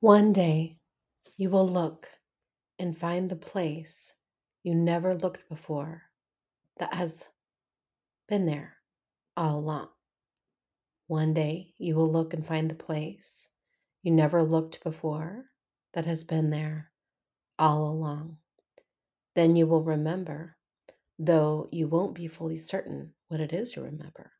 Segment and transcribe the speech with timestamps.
[0.00, 0.78] One day
[1.36, 2.08] you will look
[2.78, 4.14] and find the place
[4.62, 6.02] you never looked before
[6.76, 7.30] that has
[8.28, 8.76] been there
[9.36, 9.88] all along.
[11.08, 13.48] One day you will look and find the place
[14.04, 15.46] you never looked before
[15.94, 16.92] that has been there
[17.58, 18.36] all along.
[19.34, 20.58] Then you will remember,
[21.18, 24.30] though you won't be fully certain what it is you remember.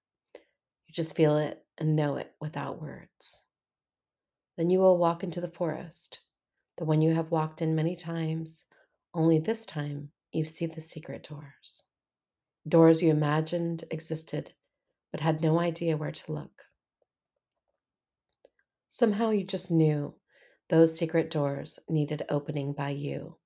[0.87, 3.43] You just feel it and know it without words.
[4.59, 6.19] Then you will walk into the forest,
[6.79, 8.65] the one you have walked in many times,
[9.15, 11.85] only this time you see the secret doors.
[12.67, 14.55] Doors you imagined existed,
[15.13, 16.65] but had no idea where to look.
[18.89, 20.17] Somehow you just knew
[20.71, 23.37] those secret doors needed opening by you.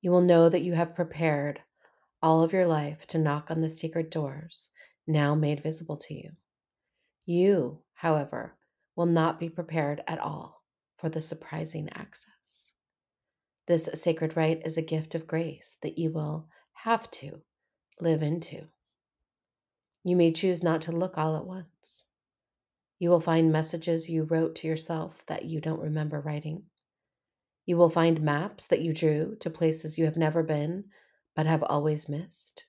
[0.00, 1.62] You will know that you have prepared
[2.22, 4.68] all of your life to knock on the secret doors
[5.08, 6.30] now made visible to you.
[7.26, 8.57] You, however,
[8.98, 10.64] will not be prepared at all
[10.96, 12.72] for the surprising access.
[13.68, 16.48] This sacred rite is a gift of grace that you will
[16.82, 17.42] have to
[18.00, 18.66] live into.
[20.02, 22.06] You may choose not to look all at once.
[22.98, 26.64] You will find messages you wrote to yourself that you don't remember writing.
[27.66, 30.86] You will find maps that you drew to places you have never been
[31.36, 32.66] but have always missed.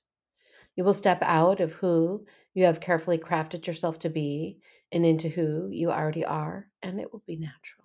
[0.80, 4.60] You will step out of who you have carefully crafted yourself to be
[4.94, 7.84] and into who you already are, and it will be natural.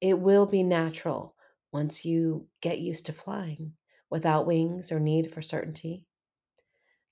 [0.00, 1.36] It will be natural
[1.74, 3.74] once you get used to flying
[4.08, 6.06] without wings or need for certainty.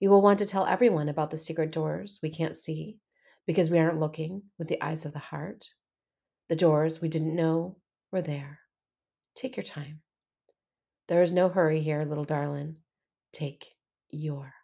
[0.01, 2.97] You will want to tell everyone about the secret doors we can't see
[3.47, 5.75] because we aren't looking with the eyes of the heart.
[6.49, 7.77] The doors we didn't know
[8.11, 8.61] were there.
[9.37, 10.01] Take your time.
[11.09, 12.77] There is no hurry here, little darling.
[13.35, 13.75] Take
[14.09, 14.55] your